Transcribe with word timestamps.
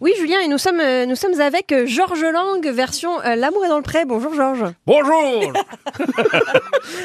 Oui, 0.00 0.12
Julien, 0.16 0.38
et 0.44 0.48
nous 0.48 0.58
sommes, 0.58 0.78
euh, 0.78 1.06
nous 1.06 1.16
sommes 1.16 1.40
avec 1.40 1.72
euh, 1.72 1.84
Georges 1.84 2.22
Lang, 2.22 2.64
version 2.68 3.20
euh, 3.24 3.34
L'amour 3.34 3.64
est 3.64 3.68
dans 3.68 3.78
le 3.78 3.82
pré. 3.82 4.04
Bonjour, 4.04 4.32
Georges. 4.32 4.64
Bonjour 4.86 5.52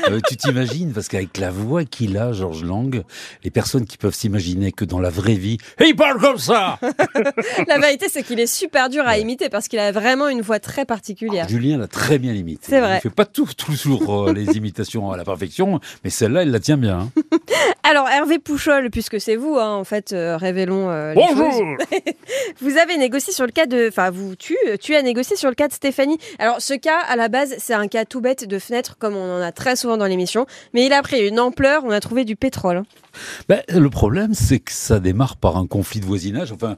Euh, 0.09 0.19
Tu 0.29 0.37
t'imagines, 0.37 0.91
parce 0.93 1.07
qu'avec 1.07 1.37
la 1.39 1.49
voix 1.49 1.85
qu'il 1.85 2.17
a, 2.17 2.33
Georges 2.33 2.63
Lang, 2.63 3.03
les 3.43 3.49
personnes 3.49 3.85
qui 3.85 3.97
peuvent 3.97 4.13
s'imaginer 4.13 4.71
que 4.71 4.85
dans 4.85 4.99
la 4.99 5.09
vraie 5.09 5.33
vie, 5.33 5.57
il 5.83 5.95
parle 5.95 6.19
comme 6.19 6.37
ça 6.37 6.77
La 7.67 7.79
vérité, 7.79 8.07
c'est 8.09 8.21
qu'il 8.21 8.39
est 8.39 8.47
super 8.47 8.89
dur 8.89 9.03
à 9.07 9.17
imiter 9.17 9.49
parce 9.49 9.67
qu'il 9.67 9.79
a 9.79 9.91
vraiment 9.91 10.27
une 10.27 10.41
voix 10.41 10.59
très 10.59 10.85
particulière. 10.85 11.47
Julien 11.49 11.77
l'a 11.79 11.87
très 11.87 12.19
bien 12.19 12.33
imité. 12.33 12.67
C'est 12.69 12.79
vrai. 12.79 12.97
Il 12.99 13.01
fait 13.01 13.15
pas 13.15 13.25
tout, 13.25 13.49
toujours 13.57 14.27
euh, 14.27 14.33
les 14.33 14.43
imitations 14.57 15.11
à 15.11 15.17
la 15.17 15.23
perfection, 15.25 15.79
mais 16.03 16.09
celle-là, 16.11 16.43
il 16.43 16.51
la 16.51 16.59
tient 16.59 16.77
bien. 16.77 16.99
hein. 16.99 17.37
Alors, 17.83 18.07
Hervé 18.07 18.39
Pouchol, 18.39 18.89
puisque 18.91 19.19
c'est 19.19 19.35
vous, 19.35 19.57
hein, 19.57 19.71
en 19.75 19.83
fait, 19.83 20.13
euh, 20.13 20.37
révélons 20.37 20.89
euh, 20.89 21.13
les 21.13 21.21
choses. 21.27 21.35
Bonjour 21.35 21.77
Vous 22.61 22.77
avez 22.77 22.82
négocié 22.97 23.33
sur 23.33 23.45
le 23.45 23.51
cas 23.51 23.65
de. 23.65 23.87
Enfin, 23.87 24.09
vous, 24.09 24.35
tu, 24.35 24.55
tu 24.81 24.95
as 24.95 25.01
négocié 25.01 25.35
sur 25.35 25.49
le 25.49 25.55
cas 25.55 25.67
de 25.67 25.73
Stéphanie. 25.73 26.17
Alors, 26.39 26.61
ce 26.61 26.73
cas, 26.73 26.99
à 26.99 27.15
la 27.15 27.29
base, 27.29 27.55
c'est 27.57 27.73
un 27.73 27.87
cas 27.87 28.05
tout 28.05 28.21
bête 28.21 28.47
de 28.47 28.59
fenêtre, 28.59 28.97
comme 28.97 29.15
on 29.15 29.37
en 29.37 29.41
a 29.41 29.51
très 29.51 29.75
souvent 29.75 29.97
dans 29.97 30.05
l'émission. 30.05 30.45
Mais 30.73 30.85
il 30.85 30.93
a 30.93 31.01
pris 31.01 31.27
une 31.27 31.39
ampleur, 31.39 31.83
on 31.85 31.91
a 31.91 31.99
trouvé 31.99 32.25
du 32.25 32.35
pétrole. 32.35 32.83
Ben, 33.49 33.61
le 33.69 33.89
problème, 33.89 34.33
c'est 34.33 34.59
que 34.59 34.71
ça 34.71 34.99
démarre 34.99 35.37
par 35.37 35.57
un 35.57 35.67
conflit 35.67 35.99
de 35.99 36.05
voisinage. 36.05 36.51
Enfin, 36.51 36.77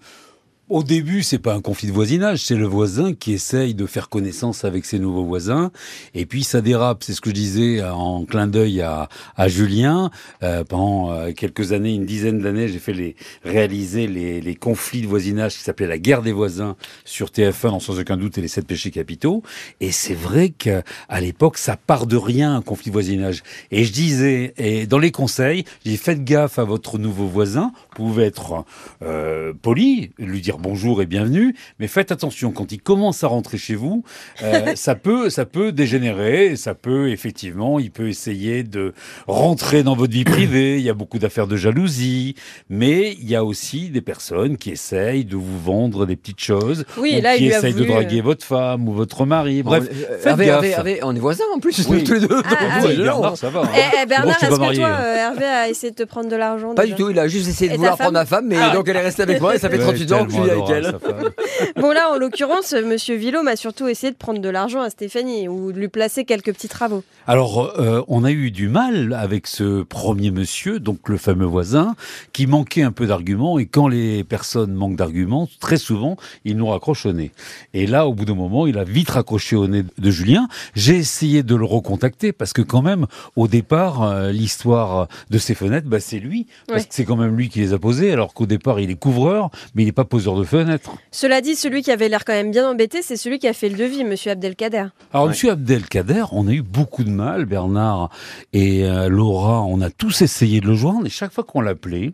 au 0.68 0.84
début, 0.84 1.22
c'est 1.22 1.38
pas 1.38 1.54
un 1.54 1.62
conflit 1.62 1.88
de 1.88 1.94
voisinage, 1.94 2.40
c'est 2.40 2.56
le 2.56 2.66
voisin 2.66 3.14
qui 3.14 3.34
essaye 3.34 3.76
de 3.76 3.86
faire 3.86 4.10
connaissance 4.10 4.66
avec 4.66 4.86
ses 4.86 4.98
nouveaux 4.98 5.24
voisins. 5.24 5.72
Et 6.16 6.26
puis 6.26 6.44
ça 6.44 6.62
dérape. 6.62 7.04
C'est 7.04 7.14
ce 7.14 7.22
que 7.22 7.30
je 7.30 7.36
disais 7.36 7.84
en 7.84 8.26
clin 8.26 8.48
d'œil 8.48 8.82
à, 8.82 9.08
à 9.36 9.48
Julien. 9.48 10.10
Euh, 10.42 10.64
pendant 10.64 11.12
euh, 11.12 11.34
quelques 11.34 11.72
années, 11.72 11.94
une 11.94 12.06
dizaine 12.06 12.40
d'années, 12.40 12.68
j'ai 12.68 12.80
fait 12.80 12.94
les 12.94 13.16
réaliser 13.44 14.08
les, 14.08 14.42
les 14.42 14.56
conflits 14.56 15.02
de 15.02 15.08
voisinage 15.08 15.56
qui 15.56 15.62
s'appelaient 15.62 15.88
la 15.88 16.00
guerre 16.00 16.24
des 16.24 16.32
voisins 16.32 16.76
sur 17.04 17.28
TF1, 17.28 17.70
non, 17.70 17.80
sans 17.80 18.00
aucun 18.00 18.18
doute, 18.18 18.38
et 18.40 18.42
les 18.42 18.48
sept 18.48 18.66
péchés 18.66 18.90
capitaux. 18.92 19.44
Et 19.82 19.92
c'est 19.92 20.16
vrai 20.16 20.50
qu'à 20.50 20.84
l'époque, 21.20 21.60
ça 21.60 21.78
part 21.78 22.08
de 22.08 22.18
rien 22.18 22.56
un 22.56 22.62
conflit 22.62 22.90
de 22.90 22.94
voisinage. 22.94 23.44
Et 23.70 23.84
je 23.84 23.94
disais, 23.94 24.54
et 24.58 24.88
dans 24.88 25.00
les 25.00 25.12
conseils, 25.12 25.64
dis 25.84 25.98
faites 25.98 26.24
gaffe 26.24 26.58
à 26.58 26.64
votre 26.64 26.98
nouveau 26.98 27.28
voisin. 27.28 27.72
Vous 27.98 28.08
pouvez 28.08 28.24
être 28.24 28.66
euh, 29.04 29.54
poli, 29.62 30.12
lui 30.18 30.42
dire 30.42 30.55
bonjour 30.60 31.02
et 31.02 31.06
bienvenue, 31.06 31.56
mais 31.80 31.88
faites 31.88 32.12
attention 32.12 32.52
quand 32.52 32.72
il 32.72 32.82
commence 32.82 33.24
à 33.24 33.28
rentrer 33.28 33.58
chez 33.58 33.76
vous, 33.76 34.04
euh, 34.44 34.72
ça 34.76 34.96
peut 34.96 35.30
ça 35.30 35.46
peut 35.46 35.72
dégénérer, 35.72 36.56
ça 36.56 36.74
peut 36.76 37.10
effectivement, 37.10 37.80
il 37.80 37.92
peut 37.92 38.08
essayer 38.10 38.64
de 38.64 38.94
rentrer 39.28 39.84
dans 39.84 39.96
votre 39.96 40.14
vie 40.14 40.24
privée. 40.24 40.76
Il 40.78 40.84
y 40.84 40.90
a 40.90 40.94
beaucoup 40.94 41.20
d'affaires 41.20 41.48
de 41.48 41.56
jalousie, 41.58 42.36
mais 42.70 43.14
il 43.14 43.30
y 43.30 43.36
a 43.36 43.44
aussi 43.44 43.90
des 43.90 44.02
personnes 44.02 44.58
qui 44.58 44.72
essayent 44.72 45.26
de 45.26 45.36
vous 45.36 45.60
vendre 45.60 46.06
des 46.06 46.16
petites 46.16 46.42
choses, 46.42 46.86
Oui, 46.98 47.14
ou 47.14 47.18
et 47.18 47.22
là, 47.22 47.36
qui 47.38 47.44
il 47.44 47.48
lui 47.48 47.54
a 47.54 47.58
essayent 47.60 47.74
de 47.74 47.78
voulu, 47.80 47.90
draguer 47.92 48.20
euh, 48.20 48.24
votre 48.24 48.46
femme 48.46 48.88
ou 48.88 48.94
votre 48.94 49.26
mari. 49.26 49.64
Bref, 49.64 49.84
Bon, 49.84 49.90
euh, 49.92 50.18
faites 50.18 50.26
Hervé, 50.28 50.46
gaffe. 50.46 50.56
Hervé, 50.66 50.72
Hervé, 50.72 51.00
on 51.04 51.16
est 51.16 51.20
voisins 51.20 51.44
en 51.56 51.60
plus, 51.60 51.86
Oui. 51.90 52.04
tous 52.04 52.14
les 52.14 52.20
deux. 52.22 52.28
Ah, 52.46 52.50
ah, 52.60 52.80
on 52.82 52.88
oui, 52.88 52.96
Bernard, 52.98 53.32
on- 53.34 53.36
ça 53.36 53.50
va. 53.50 53.62
hein. 53.62 53.70
Eh, 53.76 53.80
eh, 54.04 54.06
Bernard, 54.06 54.36
est-ce 54.44 54.50
que 54.52 54.60
marié. 54.60 54.80
toi, 54.80 54.88
euh, 54.90 55.16
Hervé 55.16 55.46
a 55.46 55.70
essayé 55.70 55.92
de 55.92 55.96
te 55.96 56.04
prendre 56.04 56.30
de 56.30 56.36
l'argent 56.36 56.74
Pas 56.76 56.86
du 56.86 56.94
tout, 56.96 57.10
il 57.10 57.20
a 57.20 57.28
juste 57.28 57.48
essayé 57.50 57.70
de 57.70 57.74
Et 57.74 57.78
vouloir 57.78 57.98
femme 57.98 58.06
prendre 58.06 58.20
ma 58.20 58.26
femme, 58.26 58.46
mais 58.48 58.58
Ah. 58.60 58.72
donc 58.74 58.88
elle 58.88 58.96
est 58.98 59.02
restée 59.02 59.24
avec 59.24 59.40
moi 59.42 59.56
et 59.56 59.60
ça 59.60 59.70
fait 59.70 59.78
Ouais, 59.78 59.84
38 59.84 60.12
ans 60.14 60.26
que 60.26 60.32
je 60.32 60.38
avec 60.50 60.70
elle. 60.70 60.96
Bon 61.78 61.92
là, 61.92 62.10
en 62.12 62.18
l'occurrence, 62.18 62.74
Monsieur 62.74 63.16
Villaume 63.16 63.48
a 63.48 63.56
surtout 63.56 63.88
essayé 63.88 64.12
de 64.12 64.18
prendre 64.18 64.40
de 64.40 64.50
l'argent 64.50 64.82
à 64.82 64.90
Stéphanie 64.90 65.48
ou 65.48 65.72
de 65.72 65.80
lui 65.80 65.88
placer 65.88 66.26
quelques 66.26 66.54
petits 66.54 66.68
travaux. 66.68 67.04
Alors, 67.28 67.74
euh, 67.80 68.02
on 68.08 68.24
a 68.24 68.32
eu 68.32 68.52
du 68.52 68.68
mal 68.70 69.14
avec 69.14 69.48
ce 69.48 69.84
premier 69.84 70.32
monsieur, 70.32 70.80
donc 70.80 71.08
le 71.10 71.18
fameux 71.18 71.46
voisin, 71.46 71.96
qui 72.34 72.46
manquait 72.48 72.82
un 72.84 72.92
peu 72.92 73.08
d'arguments. 73.08 73.58
Et 73.60 73.66
quand 73.66 73.88
les 73.88 74.24
personnes 74.24 74.74
manquent 74.74 74.96
d'arguments, 74.96 75.48
très 75.60 75.78
souvent, 75.78 76.18
ils 76.44 76.56
nous 76.58 76.68
raccrochent 76.68 77.06
au 77.06 77.14
nez. 77.14 77.32
Et 77.74 77.88
là, 77.88 78.08
au 78.08 78.14
bout 78.14 78.26
d'un 78.26 78.36
moment, 78.36 78.68
il 78.68 78.78
a 78.78 78.84
vite 78.84 79.10
raccroché 79.12 79.56
au 79.56 79.68
nez 79.68 79.84
de 79.98 80.12
Julien. 80.12 80.48
J'ai 80.76 80.96
essayé 80.98 81.42
de 81.44 81.56
le 81.56 81.66
recontacter 81.66 82.32
parce 82.32 82.54
que 82.54 82.62
quand 82.62 82.82
même, 82.82 83.08
au 83.36 83.48
départ, 83.48 84.04
euh, 84.04 84.32
l'histoire 84.32 85.08
de 85.30 85.38
ces 85.38 85.56
fenêtres, 85.56 85.88
bah, 85.88 86.00
c'est 86.00 86.20
lui, 86.20 86.48
parce 86.68 86.82
Ouais. 86.84 86.88
que 86.88 86.94
c'est 86.94 87.06
quand 87.06 87.16
même 87.16 87.36
lui 87.36 87.50
qui 87.50 87.60
les 87.60 87.74
a 87.74 87.80
posées. 87.80 88.12
Alors 88.12 88.34
qu'au 88.34 88.46
départ, 88.46 88.80
il 88.80 88.92
est 88.92 88.96
couvreur, 88.96 89.50
mais 89.74 89.84
il 89.84 89.86
n'est 89.88 89.92
pas 89.92 90.06
poseur 90.06 90.35
de 90.40 90.46
fenêtres. 90.46 90.92
Cela 91.12 91.42
dit, 91.42 91.56
celui 91.56 91.82
qui 91.82 91.92
avait 91.92 92.10
l'air 92.10 92.26
quand 92.26 92.34
même 92.34 92.52
bien 92.52 92.70
embêté, 92.70 93.02
c'est 93.02 93.18
celui 93.18 93.40
qui 93.40 93.48
a 93.48 93.54
fait 93.54 93.70
le 93.70 93.78
devis, 93.78 94.04
Monsieur 94.04 94.32
Abdelkader. 94.32 94.88
Alors, 95.14 95.28
Monsieur 95.28 95.52
Abdelkader, 95.52 96.26
on 96.32 96.48
a 96.48 96.52
eu 96.52 96.62
beaucoup 96.62 97.04
de 97.04 97.10
mal, 97.10 97.46
Bernard 97.46 98.10
et 98.54 98.86
euh, 98.86 99.10
Laura, 99.10 99.64
on 99.64 99.82
a 99.82 99.90
tous 99.90 100.22
essayé 100.22 100.62
de 100.62 100.68
le 100.68 100.76
joindre, 100.76 101.06
et 101.06 101.10
chaque 101.10 101.32
fois 101.32 101.44
qu'on 101.44 101.62
l'appelait, 101.62 102.14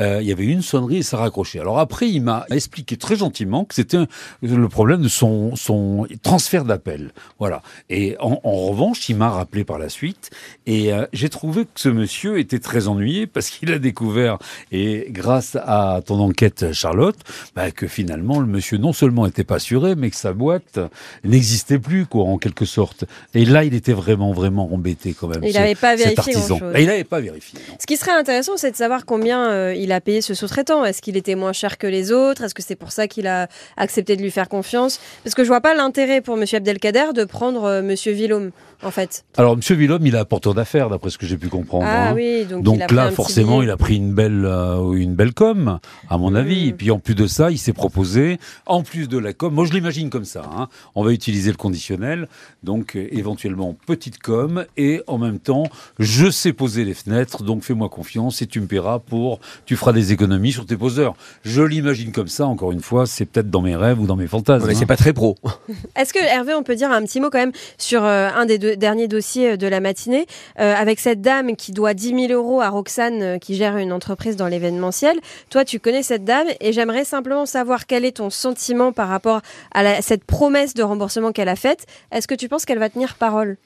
euh, 0.00 0.18
il 0.20 0.28
y 0.28 0.32
avait 0.32 0.44
une 0.44 0.62
sonnerie 0.62 0.98
et 0.98 1.02
ça 1.02 1.18
raccrochait. 1.18 1.60
Alors 1.60 1.78
après, 1.78 2.08
il 2.08 2.22
m'a 2.22 2.46
expliqué 2.50 2.96
très 2.96 3.16
gentiment 3.16 3.64
que 3.64 3.74
c'était 3.74 3.98
le 4.42 4.68
problème 4.68 5.02
de 5.02 5.08
son, 5.08 5.56
son 5.56 6.06
transfert 6.22 6.64
d'appel. 6.64 7.12
Voilà. 7.38 7.62
Et 7.88 8.16
en, 8.20 8.40
en 8.44 8.56
revanche, 8.68 9.08
il 9.08 9.16
m'a 9.16 9.30
rappelé 9.30 9.64
par 9.64 9.78
la 9.78 9.88
suite, 9.88 10.30
et 10.66 10.92
euh, 10.92 11.06
j'ai 11.12 11.28
trouvé 11.28 11.64
que 11.64 11.70
ce 11.76 11.88
monsieur 11.88 12.38
était 12.38 12.58
très 12.58 12.88
ennuyé 12.88 13.26
parce 13.26 13.50
qu'il 13.50 13.72
a 13.72 13.78
découvert, 13.78 14.38
et 14.72 15.06
grâce 15.10 15.56
à 15.56 16.00
ton 16.04 16.20
enquête, 16.20 16.72
Charlotte, 16.72 17.16
bah, 17.54 17.70
que 17.70 17.86
finalement, 17.86 18.40
le 18.40 18.46
monsieur 18.46 18.78
non 18.78 18.92
seulement 18.92 19.26
était 19.26 19.44
pas 19.44 19.56
assuré, 19.56 19.94
mais 19.94 20.10
que 20.10 20.16
sa 20.16 20.32
boîte 20.32 20.78
n'existait 21.24 21.78
plus, 21.78 22.06
quoi, 22.06 22.24
en 22.24 22.38
quelque 22.38 22.64
sorte. 22.64 23.04
Et 23.34 23.44
là, 23.44 23.64
il 23.64 23.74
était 23.74 23.92
vraiment, 23.92 24.32
vraiment 24.32 24.72
embêté 24.72 25.14
quand 25.18 25.28
même. 25.28 25.42
Il 25.42 25.54
n'avait 25.54 25.74
pas 25.74 25.96
vérifié 25.96 26.32
grand-chose. 26.32 26.60
Il 26.78 26.86
n'avait 26.86 27.04
pas 27.04 27.20
vérifié. 27.20 27.58
non. 27.68 27.74
Ce 27.78 27.86
qui 27.86 27.96
serait 27.96 28.12
intéressant, 28.12 28.56
c'est 28.56 28.70
de 28.70 28.76
savoir 28.76 29.04
combien 29.04 29.50
euh, 29.50 29.74
il 29.74 29.92
a 29.92 30.00
payé 30.00 30.20
ce 30.20 30.34
sous-traitant. 30.34 30.84
Est-ce 30.84 31.02
qu'il 31.02 31.16
était 31.16 31.34
moins 31.34 31.52
cher 31.52 31.78
que 31.78 31.86
les 31.86 32.12
autres? 32.12 32.44
Est-ce 32.44 32.54
que 32.54 32.62
c'est 32.62 32.76
pour 32.76 32.92
ça 32.92 33.08
qu'il 33.08 33.26
a 33.26 33.48
accepté 33.76 34.16
de 34.16 34.22
lui 34.22 34.30
faire 34.30 34.48
confiance? 34.48 35.00
Parce 35.24 35.34
que 35.34 35.42
je 35.42 35.48
vois 35.48 35.60
pas 35.60 35.74
l'intérêt 35.74 36.20
pour 36.20 36.36
Monsieur 36.36 36.58
Abdelkader 36.58 37.12
de 37.14 37.24
prendre 37.24 37.64
euh, 37.64 37.82
Monsieur 37.82 38.12
Villaume, 38.12 38.50
en 38.82 38.90
fait. 38.90 39.24
Alors, 39.36 39.56
Monsieur 39.56 39.74
Villhomme, 39.74 40.06
il 40.06 40.14
est 40.14 40.18
apporteur 40.18 40.54
d'affaires, 40.54 40.88
d'après 40.88 41.10
ce 41.10 41.18
que 41.18 41.26
j'ai 41.26 41.36
pu 41.36 41.48
comprendre. 41.48 41.84
Ah 41.86 42.08
hein. 42.08 42.14
oui, 42.14 42.44
donc, 42.44 42.62
Donc, 42.62 42.76
il 42.76 42.82
a 42.82 42.86
pris 42.86 42.98
un 42.98 43.02
là, 43.02 43.06
petit 43.08 43.16
forcément, 43.16 43.62
il 43.62 43.70
a 43.70 43.76
pris 43.76 43.96
une 43.96 44.12
belle, 44.12 44.44
euh, 44.44 44.92
une 44.92 45.14
belle 45.14 45.34
com, 45.34 45.78
à 46.08 46.18
mon 46.18 46.34
avis. 46.34 46.66
Mm. 46.66 46.68
Et 46.68 46.72
puis, 46.72 46.90
en 46.90 46.98
plus 46.98 47.14
de 47.14 47.26
ça, 47.26 47.50
il 47.50 47.58
s'est 47.58 47.72
proposé, 47.72 48.38
en 48.66 48.82
plus 48.82 49.08
de 49.08 49.18
la 49.18 49.32
com, 49.32 49.52
moi 49.52 49.66
je 49.66 49.72
l'imagine 49.72 50.10
comme 50.10 50.24
ça, 50.24 50.42
hein, 50.56 50.68
on 50.94 51.04
va 51.04 51.12
utiliser 51.12 51.50
le 51.50 51.56
conditionnel, 51.56 52.28
donc 52.62 52.96
euh, 52.96 53.08
éventuellement 53.12 53.76
petite 53.86 54.18
com, 54.18 54.64
et 54.76 55.02
en 55.06 55.18
même 55.18 55.38
temps, 55.38 55.64
je 55.98 56.30
sais 56.30 56.52
poser 56.52 56.84
les 56.84 56.94
fenêtres, 56.94 57.42
donc 57.42 57.62
fais-moi 57.62 57.88
confiance 57.88 58.42
et 58.42 58.46
tu 58.46 58.60
me 58.60 58.66
paieras 58.66 58.98
pour, 58.98 59.40
tu 59.66 59.76
feras 59.76 59.92
des 59.92 60.12
économies 60.12 60.52
sur 60.52 60.66
tes 60.66 60.76
poseurs. 60.76 61.14
Je 61.44 61.62
l'imagine 61.62 62.12
comme 62.12 62.28
ça, 62.28 62.46
encore 62.46 62.72
une 62.72 62.80
fois, 62.80 63.06
c'est 63.06 63.24
peut-être 63.24 63.50
dans 63.50 63.62
mes 63.62 63.76
rêves 63.76 64.00
ou 64.00 64.06
dans 64.06 64.16
mes 64.16 64.26
fantasmes. 64.26 64.66
Mais 64.66 64.74
hein. 64.74 64.76
c'est 64.78 64.86
pas 64.86 64.96
très 64.96 65.12
pro. 65.12 65.36
Est-ce 65.96 66.12
que 66.12 66.18
Hervé, 66.22 66.54
on 66.54 66.62
peut 66.62 66.76
dire 66.76 66.90
un 66.90 67.02
petit 67.02 67.20
mot 67.20 67.30
quand 67.30 67.38
même 67.38 67.52
sur 67.78 68.04
euh, 68.04 68.28
un 68.34 68.46
des 68.46 68.58
deux 68.58 68.69
derniers 68.76 69.08
dossiers 69.08 69.52
euh, 69.52 69.56
de 69.56 69.66
la 69.66 69.80
matinée, 69.80 70.26
euh, 70.58 70.74
avec 70.74 71.00
cette 71.00 71.20
dame 71.20 71.56
qui 71.56 71.72
doit 71.72 71.94
10 71.94 72.28
000 72.28 72.32
euros 72.32 72.60
à 72.60 72.68
Roxane, 72.68 73.22
euh, 73.22 73.38
qui 73.38 73.54
gère 73.54 73.76
une 73.76 73.92
entreprise 73.92 74.36
dans 74.36 74.46
l'événementiel. 74.46 75.18
Toi, 75.50 75.64
tu 75.64 75.80
connais 75.80 76.02
cette 76.02 76.24
dame 76.24 76.46
et 76.60 76.72
j'aimerais 76.72 77.04
simplement 77.04 77.46
savoir 77.46 77.86
quel 77.86 78.04
est 78.04 78.16
ton 78.16 78.30
sentiment 78.30 78.92
par 78.92 79.08
rapport 79.08 79.40
à 79.72 80.02
cette 80.02 80.24
promesse 80.24 80.74
de 80.74 80.82
remboursement 80.82 81.32
qu'elle 81.32 81.48
a 81.48 81.56
faite. 81.56 81.86
Est-ce 82.12 82.28
que 82.28 82.34
tu 82.34 82.48
penses 82.48 82.64
qu'elle 82.64 82.78
va 82.78 82.88
tenir 82.88 83.14
parole? 83.14 83.56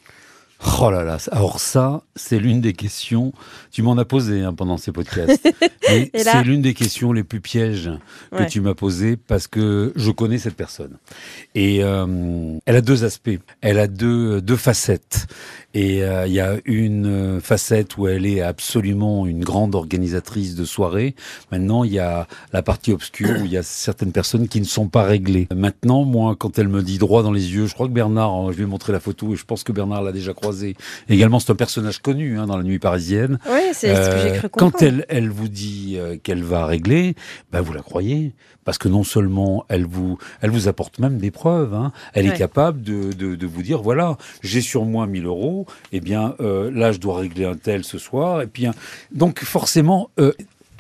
Oh 0.81 0.91
là 0.91 1.03
là, 1.05 1.19
alors 1.33 1.61
ça, 1.61 2.03
c'est 2.17 2.39
l'une 2.39 2.61
des 2.61 2.73
questions, 2.73 3.33
tu 3.71 3.83
m'en 3.83 3.99
as 3.99 4.05
posé 4.05 4.43
hein, 4.43 4.55
pendant 4.55 4.77
ces 4.79 4.93
podcasts, 4.93 5.47
mais 5.89 6.11
là- 6.15 6.33
c'est 6.33 6.43
l'une 6.43 6.63
des 6.63 6.73
questions 6.75 7.13
les 7.13 7.23
plus 7.25 7.41
pièges 7.41 7.91
que 8.31 8.37
Ouais. 8.39 8.47
tu 8.47 8.61
m'as 8.61 8.75
posées 8.75 9.17
parce 9.17 9.47
que 9.47 9.93
je 9.95 10.11
connais 10.11 10.39
cette 10.39 10.57
personne. 10.57 10.97
Et 11.55 11.85
euh, 11.85 12.59
elle 12.67 12.77
a 12.77 12.81
deux 12.81 13.05
aspects, 13.05 13.39
elle 13.61 13.79
a 13.79 13.87
deux, 13.87 14.41
deux 14.41 14.57
facettes. 14.57 15.27
Et 15.77 16.05
euh, 16.05 16.27
il 16.29 16.33
y 16.33 16.41
a 16.41 16.57
une 16.67 17.07
euh, 17.07 17.41
facette 17.41 17.97
où 17.99 18.07
elle 18.07 18.27
est 18.27 18.41
absolument 18.41 19.27
une 19.27 19.43
grande 19.43 19.75
organisatrice 19.75 20.55
de 20.55 20.65
soirées. 20.65 21.17
Maintenant, 21.51 21.83
il 21.83 21.93
y 21.93 21.99
a 21.99 22.29
la 22.53 22.63
partie 22.63 22.93
obscure 22.93 23.31
où 23.43 23.45
il 23.45 23.51
y 23.53 23.57
a 23.57 23.63
certaines 23.65 24.13
personnes 24.13 24.47
qui 24.47 24.61
ne 24.61 24.65
sont 24.67 24.87
pas 24.89 25.03
réglées. 25.03 25.49
Maintenant, 25.55 26.05
moi, 26.05 26.37
quand 26.39 26.59
elle 26.61 26.69
me 26.69 26.83
dit 26.83 26.99
droit 26.99 27.23
dans 27.25 27.33
les 27.33 27.53
yeux, 27.55 27.67
je 27.67 27.75
crois 27.75 27.89
que 27.89 27.93
Bernard, 27.93 28.33
hein, 28.33 28.49
je 28.53 28.57
vais 28.59 28.67
montrer 28.67 28.93
la 28.93 29.01
photo 29.01 29.33
et 29.33 29.37
je 29.37 29.45
pense 29.45 29.65
que 29.65 29.73
Bernard 29.73 30.03
l'a 30.03 30.13
déjà 30.13 30.33
croisé. 30.33 30.77
Également, 31.09 31.41
c'est 31.41 31.51
un 31.51 31.57
personnage 31.57 32.01
connu 32.01 32.39
hein, 32.39 32.47
dans 32.47 32.57
la 32.57 32.63
nuit 32.63 32.79
parisienne. 32.79 33.39
Oui, 33.51 33.61
c'est 33.73 33.95
ce 33.95 34.11
que 34.11 34.19
j'ai 34.19 34.31
Euh, 34.31 34.39
cru 34.39 34.49
comprendre. 34.49 34.73
quand 34.73 34.83
elle, 34.83 35.05
elle 35.09 35.29
vous 35.29 35.49
dit 35.49 35.95
euh, 35.99 36.17
qu'elle 36.23 36.43
va 36.45 36.67
régler, 36.67 37.17
bah 37.51 37.61
vous 37.63 37.73
la 37.73 37.83
croyez. 37.83 38.33
Parce 38.65 38.79
que 38.79 38.89
non 38.89 39.05
seulement 39.05 39.67
elle 39.69 39.85
vous, 39.85 40.17
elle 40.41 40.49
vous 40.49 40.69
apporte 40.69 40.99
même 40.99 41.19
des 41.19 41.31
preuves. 41.31 41.75
hein. 41.75 41.93
Elle 42.15 42.25
Ouais. 42.29 42.35
est 42.35 42.39
capable 42.39 42.81
de, 42.81 43.13
de, 43.13 43.35
de 43.35 43.47
vous 43.47 43.63
dire 43.63 43.83
voilà, 43.83 44.17
j'ai 44.43 44.63
sur 44.63 44.87
moi 44.87 45.07
1000 45.07 45.27
euros. 45.27 45.64
Eh 45.93 46.01
bien, 46.01 46.35
euh, 46.41 46.71
là, 46.71 46.93
je 46.93 46.99
dois 46.99 47.19
régler 47.19 47.45
un 47.45 47.57
tel 47.57 47.85
ce 47.85 47.99
soir. 47.99 48.43
Et 48.43 48.49
donc 49.13 49.41
forcément, 49.41 50.11
euh, 50.19 50.33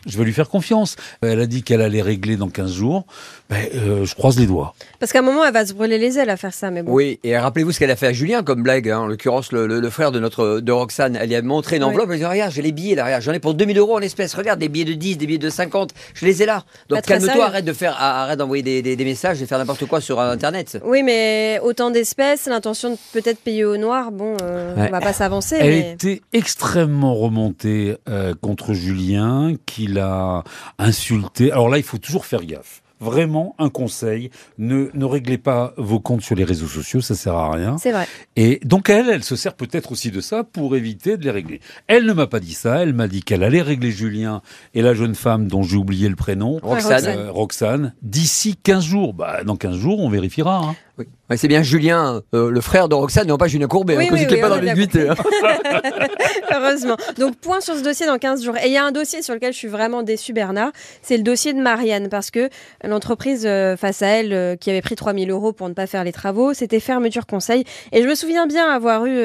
Je 0.06 0.18
vais 0.18 0.24
lui 0.24 0.32
faire 0.32 0.48
confiance. 0.48 0.96
Elle 1.22 1.40
a 1.40 1.46
dit 1.46 1.62
qu'elle 1.62 1.80
allait 1.82 2.02
régler 2.02 2.36
dans 2.36 2.48
15 2.48 2.72
jours. 2.72 3.04
Ben, 3.50 3.58
euh, 3.74 4.04
je 4.04 4.14
croise 4.14 4.38
les 4.38 4.46
doigts. 4.46 4.74
Parce 5.00 5.12
qu'à 5.12 5.18
un 5.18 5.22
moment, 5.22 5.44
elle 5.44 5.52
va 5.52 5.66
se 5.66 5.74
brûler 5.74 5.98
les 5.98 6.18
ailes 6.18 6.30
à 6.30 6.36
faire 6.36 6.54
ça, 6.54 6.70
mais 6.70 6.82
bon. 6.82 6.92
Oui, 6.92 7.20
et 7.24 7.36
rappelez-vous 7.36 7.72
ce 7.72 7.78
qu'elle 7.78 7.90
a 7.90 7.96
fait 7.96 8.06
à 8.08 8.12
Julien 8.12 8.42
comme 8.42 8.62
blague, 8.62 8.88
hein. 8.88 9.00
en 9.00 9.06
l'occurrence 9.06 9.52
le, 9.52 9.66
le- 9.66 9.80
le 9.80 9.90
frère 9.90 10.12
de 10.12 10.18
notre 10.20 10.60
de 10.60 10.72
Roxane. 10.72 11.16
Elle 11.20 11.28
lui 11.28 11.36
a 11.36 11.42
montré 11.42 11.76
une 11.76 11.84
Oui. 11.84 11.90
enveloppe, 11.90 12.08
elle 12.10 12.16
lui 12.18 12.24
a 12.24 12.28
dit 12.28 12.32
Regarde, 12.32 12.52
j'ai 12.52 12.62
les 12.62 12.72
billets 12.72 12.94
là, 12.94 13.04
regarde, 13.04 13.22
j'en 13.22 13.32
ai 13.32 13.38
pour 13.40 13.54
2000 13.54 13.76
euros 13.78 13.96
en 13.96 14.00
espèces, 14.00 14.34
regarde, 14.34 14.58
des 14.60 14.68
billets 14.68 14.84
de 14.86 14.94
10, 14.94 15.18
des 15.18 15.26
billets 15.26 15.38
de 15.38 15.50
50, 15.50 15.90
je 16.14 16.24
les 16.24 16.42
ai 16.42 16.46
là. 16.46 16.64
Donc 16.88 17.02
calme-toi, 17.02 17.44
arrête 17.44 17.64
de 17.66 17.72
faire, 17.74 17.96
arrête 18.00 18.38
d'envoyer 18.38 18.62
des, 18.62 18.80
des- 18.82 18.96
des 18.96 19.04
messages 19.04 19.40
et 19.42 19.46
faire 19.46 19.58
n'importe 19.58 19.84
quoi 19.86 20.00
sur 20.00 20.18
euh, 20.20 20.32
Internet. 20.32 20.78
Oui, 20.84 21.02
mais 21.02 21.60
autant 21.62 21.90
d'espèces, 21.90 22.46
l'intention 22.46 22.90
de 22.92 22.96
peut-être 23.12 23.38
payer 23.40 23.64
au 23.66 23.76
noir, 23.76 24.10
bon, 24.10 24.36
euh, 24.42 24.74
Ouais. 24.74 24.86
on 24.88 24.90
va 24.90 25.00
pas 25.00 25.12
s'avancer. 25.12 25.56
Elle 25.60 25.68
mais... 25.68 25.92
était 25.92 26.22
extrêmement 26.32 27.14
remontée 27.14 27.96
euh, 28.08 28.34
contre 28.40 28.72
Julien, 28.72 29.52
qui 29.94 30.00
l'a 30.00 30.44
insulté. 30.78 31.52
Alors 31.52 31.68
là, 31.68 31.78
il 31.78 31.82
faut 31.84 31.98
toujours 31.98 32.26
faire 32.26 32.44
gaffe. 32.44 32.80
Vraiment, 33.00 33.54
un 33.58 33.68
conseil, 33.70 34.30
ne, 34.56 34.88
ne 34.94 35.04
réglez 35.04 35.36
pas 35.36 35.74
vos 35.76 35.98
comptes 36.00 36.22
sur 36.22 36.36
les 36.36 36.44
réseaux 36.44 36.68
sociaux, 36.68 37.00
ça 37.02 37.14
sert 37.14 37.34
à 37.34 37.50
rien. 37.52 37.76
C'est 37.76 37.90
vrai. 37.90 38.06
Et 38.36 38.60
donc 38.64 38.88
elle, 38.88 39.10
elle 39.10 39.24
se 39.24 39.36
sert 39.36 39.54
peut-être 39.54 39.92
aussi 39.92 40.10
de 40.10 40.20
ça 40.22 40.42
pour 40.44 40.74
éviter 40.76 41.18
de 41.18 41.24
les 41.24 41.30
régler. 41.32 41.60
Elle 41.86 42.06
ne 42.06 42.12
m'a 42.14 42.28
pas 42.28 42.40
dit 42.40 42.54
ça, 42.54 42.82
elle 42.82 42.94
m'a 42.94 43.08
dit 43.08 43.22
qu'elle 43.22 43.42
allait 43.42 43.60
régler 43.62 43.90
Julien 43.90 44.40
et 44.74 44.80
la 44.80 44.94
jeune 44.94 45.16
femme 45.16 45.48
dont 45.48 45.62
j'ai 45.64 45.76
oublié 45.76 46.08
le 46.08 46.16
prénom, 46.16 46.60
Roxane. 46.62 46.92
Roxane. 46.94 47.18
euh, 47.18 47.30
Roxane, 47.32 47.94
d'ici 48.00 48.56
15 48.62 48.84
jours. 48.84 49.12
Bah, 49.12 49.42
dans 49.44 49.56
15 49.56 49.76
jours, 49.76 49.98
on 50.00 50.08
vérifiera. 50.08 50.58
hein. 50.64 50.76
Oui. 50.96 51.06
Ouais, 51.28 51.36
c'est 51.36 51.48
bien 51.48 51.62
Julien, 51.62 52.22
euh, 52.34 52.50
le 52.50 52.60
frère 52.60 52.88
de 52.88 52.94
Roxane, 52.94 53.26
non 53.26 53.36
pas 53.36 53.48
Julien 53.48 53.66
Courbet, 53.66 53.96
Oui, 53.96 54.08
hein, 54.08 54.26
oui, 54.30 54.40
pas 54.40 54.48
dans 54.48 54.56
l'ambiguïté. 54.56 55.08
hein. 55.08 55.14
Heureusement. 56.54 56.96
Donc, 57.18 57.36
point 57.36 57.60
sur 57.60 57.74
ce 57.74 57.82
dossier 57.82 58.06
dans 58.06 58.18
15 58.18 58.44
jours. 58.44 58.56
Et 58.58 58.66
il 58.66 58.72
y 58.72 58.76
a 58.76 58.84
un 58.84 58.92
dossier 58.92 59.22
sur 59.22 59.34
lequel 59.34 59.52
je 59.52 59.58
suis 59.58 59.68
vraiment 59.68 60.02
déçue, 60.04 60.32
Bernard. 60.32 60.70
C'est 61.02 61.16
le 61.16 61.24
dossier 61.24 61.52
de 61.52 61.60
Marianne. 61.60 62.08
Parce 62.08 62.30
que 62.30 62.48
l'entreprise 62.84 63.44
euh, 63.44 63.76
face 63.76 64.02
à 64.02 64.06
elle, 64.06 64.32
euh, 64.32 64.54
qui 64.56 64.70
avait 64.70 64.82
pris 64.82 64.94
3000 64.94 65.30
euros 65.30 65.52
pour 65.52 65.68
ne 65.68 65.74
pas 65.74 65.86
faire 65.88 66.04
les 66.04 66.12
travaux, 66.12 66.54
c'était 66.54 66.78
fermeture 66.80 67.26
conseil. 67.26 67.64
Et 67.92 68.02
je 68.02 68.08
me 68.08 68.14
souviens 68.14 68.46
bien 68.46 68.68
avoir 68.70 69.04
eu, 69.06 69.24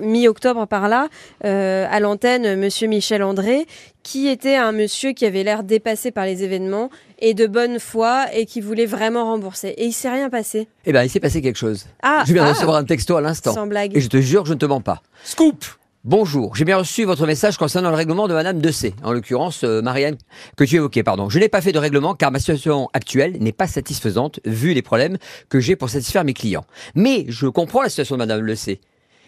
mi-octobre 0.00 0.66
par 0.66 0.88
là, 0.88 1.08
à 1.42 2.00
l'antenne, 2.00 2.56
monsieur 2.56 2.86
Michel 2.86 3.22
André, 3.22 3.66
qui 4.08 4.26
était 4.26 4.56
un 4.56 4.72
monsieur 4.72 5.12
qui 5.12 5.26
avait 5.26 5.44
l'air 5.44 5.62
dépassé 5.62 6.10
par 6.10 6.24
les 6.24 6.42
événements 6.42 6.88
et 7.18 7.34
de 7.34 7.46
bonne 7.46 7.78
foi 7.78 8.24
et 8.32 8.46
qui 8.46 8.62
voulait 8.62 8.86
vraiment 8.86 9.26
rembourser. 9.26 9.68
Et 9.76 9.84
il 9.84 9.92
s'est 9.92 10.08
rien 10.08 10.30
passé. 10.30 10.66
Eh 10.86 10.94
ben, 10.94 11.02
il 11.02 11.10
s'est 11.10 11.20
passé 11.20 11.42
quelque 11.42 11.58
chose. 11.58 11.84
Ah, 12.02 12.22
je 12.26 12.32
viens 12.32 12.42
de 12.44 12.48
ah, 12.48 12.52
recevoir 12.54 12.78
un 12.78 12.84
texto 12.84 13.16
à 13.16 13.20
l'instant. 13.20 13.52
Sans 13.52 13.66
blague. 13.66 13.94
Et 13.94 14.00
je 14.00 14.08
te 14.08 14.18
jure, 14.18 14.46
je 14.46 14.54
ne 14.54 14.58
te 14.58 14.64
mens 14.64 14.80
pas. 14.80 15.02
Scoop 15.24 15.62
Bonjour, 16.04 16.54
j'ai 16.54 16.64
bien 16.64 16.78
reçu 16.78 17.04
votre 17.04 17.26
message 17.26 17.58
concernant 17.58 17.90
le 17.90 17.96
règlement 17.96 18.28
de 18.28 18.32
Madame 18.32 18.60
de 18.60 18.70
C, 18.70 18.94
en 19.02 19.12
l'occurrence 19.12 19.62
euh, 19.64 19.82
Marianne, 19.82 20.16
que 20.56 20.64
tu 20.64 20.76
évoquais, 20.76 21.02
pardon. 21.02 21.28
Je 21.28 21.38
n'ai 21.38 21.50
pas 21.50 21.60
fait 21.60 21.72
de 21.72 21.78
règlement 21.78 22.14
car 22.14 22.30
ma 22.30 22.38
situation 22.38 22.88
actuelle 22.94 23.36
n'est 23.40 23.52
pas 23.52 23.66
satisfaisante 23.66 24.40
vu 24.46 24.72
les 24.72 24.80
problèmes 24.80 25.18
que 25.50 25.60
j'ai 25.60 25.76
pour 25.76 25.90
satisfaire 25.90 26.24
mes 26.24 26.32
clients. 26.32 26.64
Mais 26.94 27.26
je 27.28 27.46
comprends 27.46 27.82
la 27.82 27.90
situation 27.90 28.14
de 28.14 28.20
Madame 28.20 28.54
C, 28.54 28.80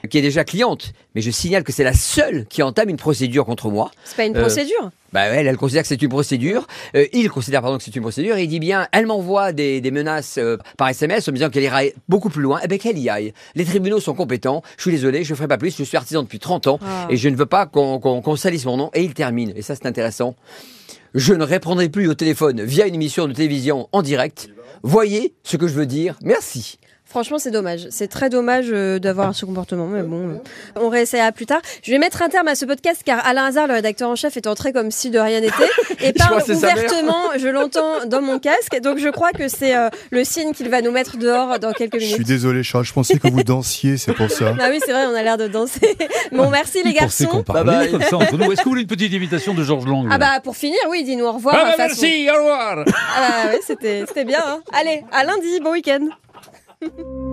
qui 0.08 0.19
est 0.19 0.23
déjà 0.23 0.44
cliente, 0.44 0.93
mais 1.14 1.20
je 1.20 1.31
signale 1.31 1.62
que 1.64 1.73
c'est 1.73 1.85
la 1.85 1.93
seule 1.93 2.47
qui 2.49 2.62
entame 2.62 2.88
une 2.88 2.97
procédure 2.97 3.44
contre 3.44 3.69
moi. 3.70 3.91
C'est 4.05 4.17
pas 4.17 4.25
une 4.25 4.37
Euh, 4.37 4.41
procédure. 4.41 4.91
Bah 5.12 5.23
elle, 5.25 5.47
elle 5.49 5.56
considère 5.56 5.82
que 5.82 5.88
c'est 5.88 6.00
une 6.00 6.08
procédure. 6.08 6.67
Euh, 6.94 7.05
il 7.12 7.29
considère 7.31 7.61
pardon 7.62 7.76
que 7.79 7.82
c'est 7.85 7.94
une 7.97 8.02
procédure. 8.02 8.37
Et 8.37 8.44
il 8.44 8.49
dit 8.49 8.61
bien, 8.61 8.87
elle 8.93 9.06
m'envoie 9.06 9.52
des, 9.52 9.81
des 9.81 9.91
menaces 9.91 10.38
euh, 10.38 10.56
par 10.76 10.88
SMS 10.88 11.26
en 11.29 11.32
me 11.32 11.37
disant 11.37 11.50
qu'elle 11.50 11.64
ira 11.64 11.81
beaucoup 12.08 12.31
plus 12.31 12.43
loin. 12.43 12.61
Eh 12.62 12.69
ben 12.69 12.79
qu'elle 12.79 12.97
y 12.99 13.08
aille. 13.11 13.32
Les 13.56 13.64
tribunaux 13.64 13.99
sont 14.00 14.14
compétents. 14.14 14.62
Je 14.76 14.82
suis 14.82 14.91
désolé, 14.93 15.25
je 15.25 15.32
ne 15.32 15.37
ferai 15.37 15.49
pas 15.49 15.58
plus. 15.58 15.76
Je 15.76 15.82
suis 15.82 15.97
artisan 15.97 16.23
depuis 16.23 16.38
30 16.38 16.69
ans 16.69 16.79
Ah. 16.82 17.06
et 17.11 17.17
je 17.17 17.29
ne 17.29 17.35
veux 17.37 17.46
pas 17.46 17.67
qu'on 17.67 17.99
qu'on 17.99 18.37
salisse 18.37 18.64
mon 18.67 18.76
nom. 18.76 18.91
Et 18.94 19.03
il 19.03 19.12
termine. 19.14 19.53
Et 19.56 19.62
ça 19.62 19.75
c'est 19.75 19.87
intéressant. 19.87 20.37
Je 21.14 21.35
ne 21.35 21.43
répondrai 21.44 21.88
plus 21.88 22.08
au 22.08 22.14
téléphone 22.14 22.62
via 22.62 22.87
une 22.87 22.94
émission 22.94 23.26
de 23.26 23.32
télévision 23.32 23.88
en 23.91 24.03
direct. 24.03 24.49
Voyez 24.85 25.35
ce 25.43 25.56
que 25.56 25.67
je 25.67 25.75
veux 25.75 25.87
dire. 25.87 26.17
Merci. 26.23 26.79
Franchement, 27.10 27.38
c'est 27.40 27.50
dommage. 27.50 27.88
C'est 27.90 28.06
très 28.06 28.30
dommage 28.30 28.66
euh, 28.70 29.00
d'avoir 29.00 29.34
ce 29.34 29.44
comportement, 29.44 29.86
mais 29.88 30.02
bon, 30.02 30.28
euh, 30.28 30.34
on 30.76 30.88
réessayera 30.88 31.32
plus 31.32 31.44
tard. 31.44 31.60
Je 31.82 31.90
vais 31.90 31.98
mettre 31.98 32.22
un 32.22 32.28
terme 32.28 32.46
à 32.46 32.54
ce 32.54 32.64
podcast 32.64 33.02
car 33.04 33.20
Alain 33.26 33.46
Hazard, 33.46 33.66
le 33.66 33.74
rédacteur 33.74 34.08
en 34.08 34.14
chef, 34.14 34.36
est 34.36 34.46
entré 34.46 34.72
comme 34.72 34.92
si 34.92 35.10
de 35.10 35.18
rien 35.18 35.40
n'était 35.40 35.54
et 36.00 36.12
parle 36.12 36.40
ouvertement. 36.48 37.24
Je 37.36 37.48
l'entends 37.48 38.06
dans 38.06 38.22
mon 38.22 38.38
casque, 38.38 38.80
donc 38.80 38.98
je 38.98 39.08
crois 39.08 39.32
que 39.32 39.48
c'est 39.48 39.74
euh, 39.76 39.88
le 40.10 40.22
signe 40.22 40.52
qu'il 40.52 40.68
va 40.68 40.82
nous 40.82 40.92
mettre 40.92 41.16
dehors 41.16 41.58
dans 41.58 41.72
quelques 41.72 41.98
Je 41.98 42.04
suis 42.04 42.12
minutes. 42.14 42.28
désolé, 42.28 42.62
Charles, 42.62 42.84
je 42.84 42.92
pensais 42.92 43.18
que 43.18 43.26
vous 43.28 43.42
dansiez, 43.42 43.96
c'est 43.96 44.12
pour 44.14 44.30
ça. 44.30 44.54
Ah 44.60 44.68
oui, 44.70 44.78
c'est 44.84 44.92
vrai, 44.92 45.06
on 45.06 45.14
a 45.14 45.22
l'air 45.24 45.36
de 45.36 45.48
danser. 45.48 45.96
Bon, 46.30 46.48
merci 46.48 46.82
les 46.84 46.92
garçons. 46.92 47.42
parlait 47.42 47.64
Bye 47.64 47.88
bye. 47.88 47.90
comme 47.90 48.02
ça 48.02 48.16
entre 48.18 48.36
nous. 48.36 48.52
Est-ce 48.52 48.60
que 48.60 48.64
vous 48.64 48.70
voulez 48.70 48.82
une 48.82 48.86
petite 48.88 49.12
invitation 49.12 49.52
de 49.54 49.64
Georges 49.64 49.86
Lang 49.86 50.06
Ah 50.12 50.18
bah 50.18 50.38
pour 50.44 50.56
finir, 50.56 50.78
oui, 50.88 51.02
dis-nous 51.02 51.24
au 51.24 51.32
revoir. 51.32 51.56
Ah 51.58 51.64
bah, 51.76 51.88
façon. 51.88 52.02
merci, 52.02 52.28
au 52.30 52.34
revoir 52.36 52.84
Ah 52.86 53.20
bah 53.44 53.50
oui, 53.52 53.58
c'était 53.66 54.04
c'était 54.06 54.24
bien. 54.24 54.38
hein. 54.46 54.60
Allez, 54.72 55.02
à 55.12 55.24
lundi, 55.24 55.58
bon 55.60 55.72
week-end. 55.72 56.06
Bye. 56.81 57.05